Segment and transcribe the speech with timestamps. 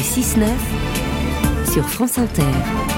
[0.00, 0.44] 6-9
[1.72, 2.97] sur France Inter.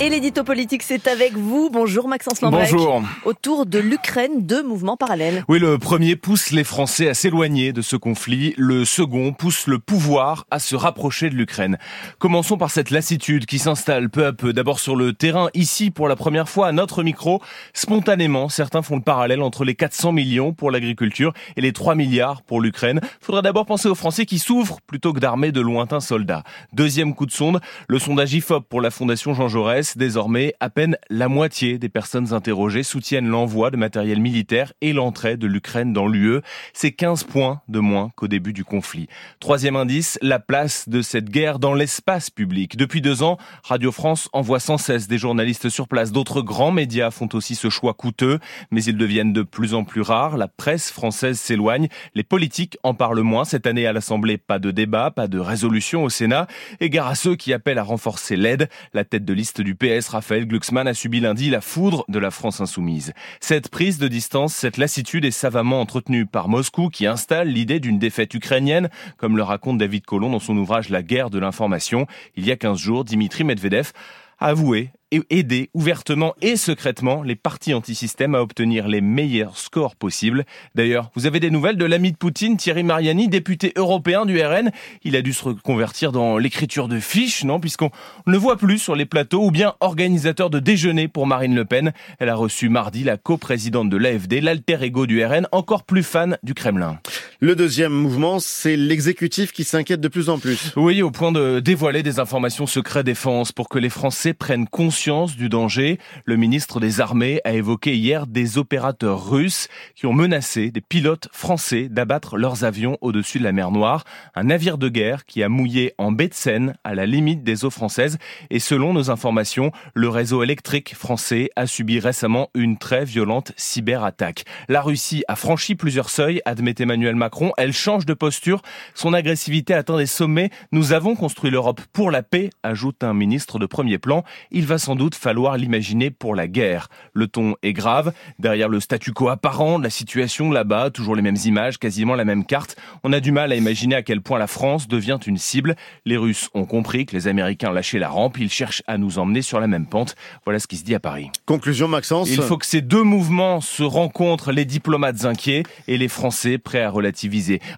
[0.00, 1.70] Et l'édito politique, c'est avec vous.
[1.72, 2.70] Bonjour Maxence Lambrec.
[2.70, 3.02] Bonjour.
[3.24, 5.42] Autour de l'Ukraine, deux mouvements parallèles.
[5.48, 8.54] Oui, le premier pousse les Français à s'éloigner de ce conflit.
[8.56, 11.78] Le second pousse le pouvoir à se rapprocher de l'Ukraine.
[12.20, 14.52] Commençons par cette lassitude qui s'installe peu à peu.
[14.52, 17.42] D'abord sur le terrain, ici pour la première fois à notre micro.
[17.74, 22.42] Spontanément, certains font le parallèle entre les 400 millions pour l'agriculture et les 3 milliards
[22.42, 23.00] pour l'Ukraine.
[23.20, 26.44] Faudrait d'abord penser aux Français qui souffrent plutôt que d'armer de lointains soldats.
[26.72, 30.96] Deuxième coup de sonde, le sondage IFOP pour la Fondation Jean Jaurès désormais, à peine
[31.08, 36.06] la moitié des personnes interrogées soutiennent l'envoi de matériel militaire et l'entrée de l'Ukraine dans
[36.06, 36.40] l'UE.
[36.72, 39.08] C'est 15 points de moins qu'au début du conflit.
[39.40, 42.76] Troisième indice, la place de cette guerre dans l'espace public.
[42.76, 46.12] Depuis deux ans, Radio France envoie sans cesse des journalistes sur place.
[46.12, 48.38] D'autres grands médias font aussi ce choix coûteux,
[48.70, 50.36] mais ils deviennent de plus en plus rares.
[50.36, 51.88] La presse française s'éloigne.
[52.14, 53.44] Les politiques en parlent moins.
[53.44, 56.46] Cette année à l'Assemblée, pas de débat, pas de résolution au Sénat.
[56.80, 58.68] Égare à ceux qui appellent à renforcer l'aide.
[58.92, 62.30] La tête de liste du PS, Raphaël Glucksmann, a subi lundi la foudre de la
[62.30, 63.12] France insoumise.
[63.40, 67.98] Cette prise de distance, cette lassitude est savamment entretenue par Moscou qui installe l'idée d'une
[67.98, 72.06] défaite ukrainienne, comme le raconte David Colomb dans son ouvrage La guerre de l'information.
[72.36, 73.92] Il y a 15 jours, Dimitri Medvedev
[74.38, 74.90] a avoué
[75.30, 80.44] aider ouvertement et secrètement les partis antisystèmes à obtenir les meilleurs scores possibles.
[80.74, 84.70] D'ailleurs, vous avez des nouvelles de l'ami de Poutine, Thierry Mariani, député européen du RN.
[85.02, 87.90] Il a dû se reconvertir dans l'écriture de fiches, non Puisqu'on
[88.26, 91.92] ne voit plus sur les plateaux, ou bien organisateur de déjeuner pour Marine Le Pen.
[92.18, 96.38] Elle a reçu mardi la coprésidente de l'AFD, l'alter ego du RN, encore plus fan
[96.42, 96.98] du Kremlin.
[97.40, 100.72] Le deuxième mouvement, c'est l'exécutif qui s'inquiète de plus en plus.
[100.74, 105.36] Oui, au point de dévoiler des informations secrets défense pour que les Français prennent conscience
[105.36, 106.00] du danger.
[106.24, 111.28] Le ministre des Armées a évoqué hier des opérateurs russes qui ont menacé des pilotes
[111.30, 114.02] français d'abattre leurs avions au-dessus de la mer Noire.
[114.34, 117.64] Un navire de guerre qui a mouillé en baie de Seine, à la limite des
[117.64, 118.18] eaux françaises.
[118.50, 124.44] Et selon nos informations, le réseau électrique français a subi récemment une très violente cyberattaque.
[124.68, 127.27] La Russie a franchi plusieurs seuils, admet Emmanuel Macron.
[127.56, 128.62] Elle change de posture.
[128.94, 130.50] Son agressivité atteint des sommets.
[130.72, 134.24] Nous avons construit l'Europe pour la paix, ajoute un ministre de premier plan.
[134.50, 136.88] Il va sans doute falloir l'imaginer pour la guerre.
[137.12, 138.12] Le ton est grave.
[138.38, 142.44] Derrière le statu quo apparent, la situation là-bas, toujours les mêmes images, quasiment la même
[142.44, 142.76] carte.
[143.04, 145.76] On a du mal à imaginer à quel point la France devient une cible.
[146.04, 148.38] Les Russes ont compris que les Américains lâchaient la rampe.
[148.38, 150.16] Ils cherchent à nous emmener sur la même pente.
[150.44, 151.30] Voilà ce qui se dit à Paris.
[151.46, 152.30] Conclusion, Maxence.
[152.30, 156.82] Il faut que ces deux mouvements se rencontrent, les diplomates inquiets et les Français prêts
[156.82, 157.17] à relativiser.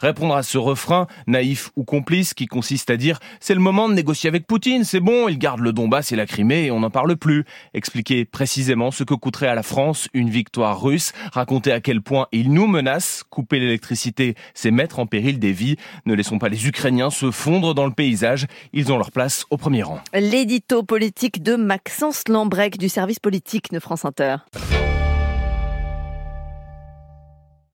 [0.00, 3.94] Répondre à ce refrain, naïf ou complice, qui consiste à dire c'est le moment de
[3.94, 6.90] négocier avec Poutine, c'est bon, il garde le Donbass et la Crimée et on en
[6.90, 7.44] parle parle plus.
[7.72, 12.26] Expliquer précisément ce que coûterait à la France une victoire russe, raconter à quel point
[12.30, 15.76] il nous menace, couper l'électricité, c'est mettre en péril des vies.
[16.04, 19.56] Ne laissons pas les Ukrainiens se fondre dans le paysage, ils ont leur place au
[19.56, 20.00] premier rang.
[20.12, 24.36] L'édito politique de Maxence Lambrec du service politique de France Inter.